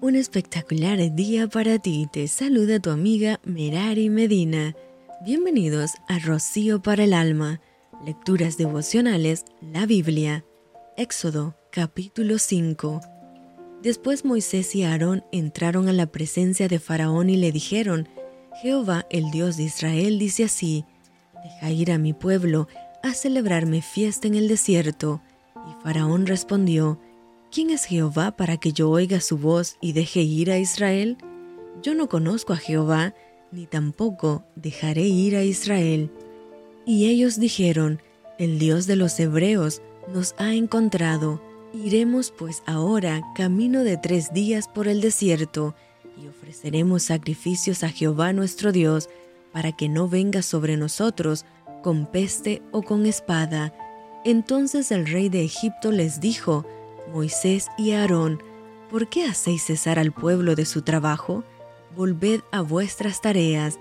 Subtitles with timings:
[0.00, 2.06] Un espectacular día para ti.
[2.12, 4.74] Te saluda tu amiga Merari Medina.
[5.24, 7.60] Bienvenidos a Rocío para el Alma.
[8.04, 10.44] Lecturas devocionales, la Biblia.
[10.96, 13.00] Éxodo, capítulo 5.
[13.82, 18.08] Después Moisés y Aarón entraron a la presencia de Faraón y le dijeron,
[18.62, 20.84] Jehová, el Dios de Israel, dice así,
[21.42, 22.68] Deja ir a mi pueblo
[23.02, 25.22] a celebrarme fiesta en el desierto.
[25.56, 27.00] Y Faraón respondió,
[27.54, 31.16] ¿Quién es Jehová para que yo oiga su voz y deje ir a Israel?
[31.84, 33.14] Yo no conozco a Jehová,
[33.52, 36.10] ni tampoco dejaré ir a Israel.
[36.84, 38.02] Y ellos dijeron,
[38.40, 41.40] El Dios de los Hebreos nos ha encontrado.
[41.72, 45.76] Iremos pues ahora camino de tres días por el desierto,
[46.20, 49.08] y ofreceremos sacrificios a Jehová nuestro Dios,
[49.52, 51.46] para que no venga sobre nosotros
[51.84, 53.72] con peste o con espada.
[54.24, 56.66] Entonces el rey de Egipto les dijo,
[57.12, 58.42] Moisés y Aarón,
[58.90, 61.44] ¿por qué hacéis cesar al pueblo de su trabajo?
[61.96, 63.78] Volved a vuestras tareas.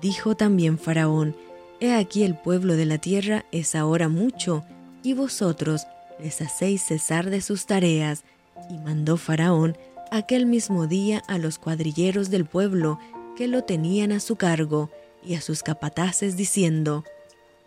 [0.00, 1.36] Dijo también Faraón,
[1.80, 4.64] He aquí el pueblo de la tierra es ahora mucho,
[5.02, 5.86] y vosotros
[6.18, 8.24] les hacéis cesar de sus tareas.
[8.70, 9.76] Y mandó Faraón
[10.10, 12.98] aquel mismo día a los cuadrilleros del pueblo
[13.36, 14.90] que lo tenían a su cargo
[15.24, 17.04] y a sus capataces diciendo,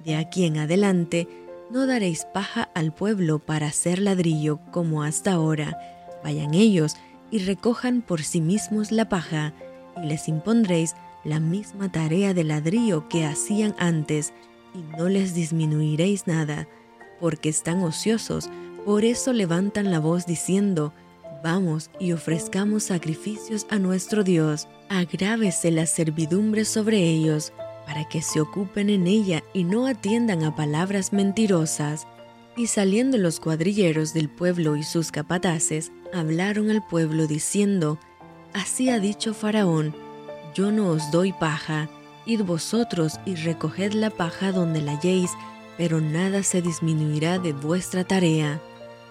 [0.04, 1.28] De aquí en adelante
[1.70, 5.78] no daréis paja al pueblo para hacer ladrillo como hasta ahora.
[6.24, 6.96] Vayan ellos
[7.32, 9.54] y recojan por sí mismos la paja,
[10.02, 14.34] y les impondréis la misma tarea de ladrillo que hacían antes,
[14.74, 16.68] y no les disminuiréis nada,
[17.20, 18.50] porque están ociosos,
[18.86, 20.94] por eso levantan la voz diciendo,
[21.44, 27.54] Vamos y ofrezcamos sacrificios a nuestro Dios, agrávese la servidumbre sobre ellos,
[27.88, 32.06] para que se ocupen en ella y no atiendan a palabras mentirosas.
[32.58, 37.98] Y saliendo los cuadrilleros del pueblo y sus capataces, hablaron al pueblo diciendo,
[38.54, 39.96] Así ha dicho Faraón,
[40.54, 41.90] yo no os doy paja,
[42.26, 45.32] id vosotros y recoged la paja donde la halléis,
[45.78, 48.60] pero nada se disminuirá de vuestra tarea.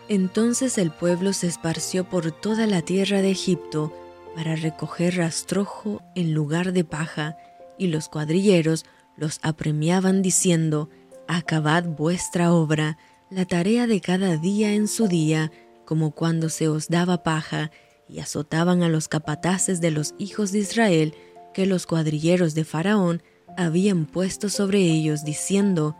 [0.08, 3.92] Entonces el pueblo se esparció por toda la tierra de Egipto
[4.34, 7.36] para recoger rastrojo en lugar de paja,
[7.78, 8.84] y los cuadrilleros
[9.16, 10.90] los apremiaban diciendo,
[11.28, 12.98] Acabad vuestra obra,
[13.30, 15.50] la tarea de cada día en su día,
[15.84, 17.70] como cuando se os daba paja,
[18.08, 21.14] y azotaban a los capataces de los hijos de Israel,
[21.52, 23.22] que los cuadrilleros de Faraón
[23.56, 25.96] habían puesto sobre ellos, diciendo,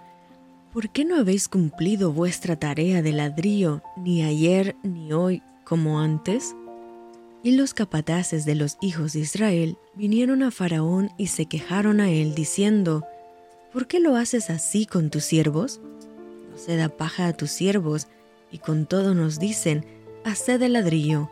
[0.72, 6.54] ¿Por qué no habéis cumplido vuestra tarea de ladrillo ni ayer ni hoy como antes?
[7.46, 12.10] Y los capataces de los hijos de Israel vinieron a Faraón y se quejaron a
[12.10, 13.06] él, diciendo,
[13.72, 15.80] ¿Por qué lo haces así con tus siervos?
[16.50, 18.08] No se da paja a tus siervos,
[18.50, 19.86] y con todo nos dicen,
[20.24, 21.30] haced el ladrillo,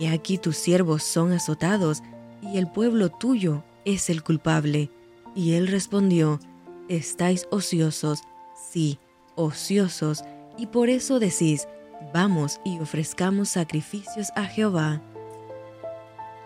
[0.00, 2.02] y aquí tus siervos son azotados,
[2.40, 4.88] y el pueblo tuyo es el culpable.
[5.34, 6.40] Y él respondió,
[6.88, 8.22] Estáis ociosos,
[8.70, 8.98] sí,
[9.34, 10.24] ociosos,
[10.56, 11.68] y por eso decís,
[12.14, 15.02] Vamos y ofrezcamos sacrificios a Jehová.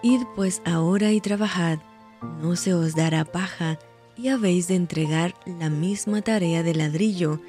[0.05, 1.79] Id pues ahora y trabajad,
[2.43, 3.79] no se os dará paja,
[4.19, 7.41] y habéis de entregar la misma tarea de ladrillo.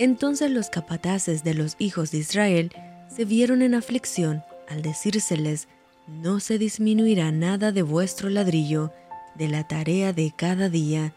[0.00, 2.72] Entonces los capataces de los hijos de Israel
[3.14, 5.68] se vieron en aflicción al decírseles,
[6.08, 8.90] no se disminuirá nada de vuestro ladrillo,
[9.36, 11.14] de la tarea de cada día.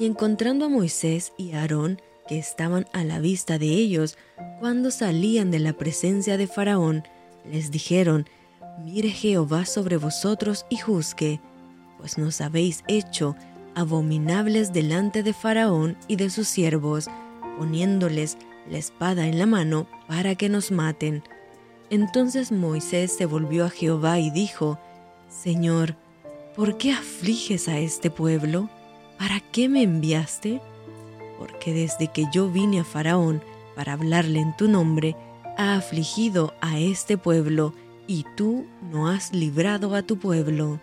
[0.00, 4.16] Y encontrando a Moisés y a Aarón, que estaban a la vista de ellos,
[4.60, 7.04] cuando salían de la presencia de Faraón,
[7.44, 8.26] les dijeron,
[8.78, 11.40] Mire Jehová sobre vosotros y juzgue,
[11.98, 13.36] pues nos habéis hecho
[13.74, 17.08] abominables delante de Faraón y de sus siervos,
[17.58, 18.38] poniéndoles
[18.68, 21.22] la espada en la mano para que nos maten.
[21.90, 24.78] Entonces Moisés se volvió a Jehová y dijo,
[25.28, 25.96] Señor,
[26.56, 28.68] ¿por qué afliges a este pueblo?
[29.18, 30.60] ¿Para qué me enviaste?
[31.38, 33.42] Porque desde que yo vine a Faraón
[33.76, 35.16] para hablarle en tu nombre,
[35.56, 37.74] ha afligido a este pueblo
[38.06, 40.80] y tú no has librado a tu pueblo.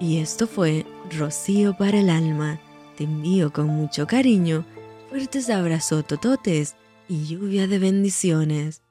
[0.00, 2.60] Y esto fue Rocío para el alma.
[2.96, 4.64] Te envío con mucho cariño,
[5.10, 6.76] fuertes abrazos tototes
[7.08, 8.83] y lluvia de bendiciones.